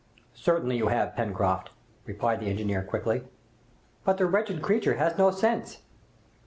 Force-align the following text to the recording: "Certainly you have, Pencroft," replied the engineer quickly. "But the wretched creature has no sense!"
"Certainly 0.33 0.77
you 0.77 0.87
have, 0.87 1.15
Pencroft," 1.15 1.69
replied 2.07 2.39
the 2.39 2.47
engineer 2.47 2.81
quickly. 2.81 3.21
"But 4.03 4.17
the 4.17 4.25
wretched 4.25 4.63
creature 4.63 4.95
has 4.95 5.15
no 5.15 5.29
sense!" 5.29 5.83